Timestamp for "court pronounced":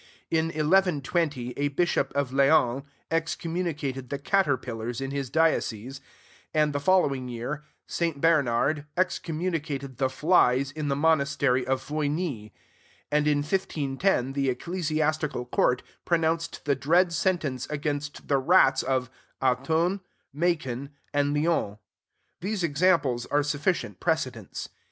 15.45-16.65